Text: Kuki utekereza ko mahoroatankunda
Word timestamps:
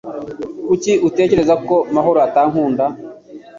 Kuki 0.67 0.91
utekereza 1.07 1.55
ko 1.67 1.75
mahoroatankunda 1.95 2.85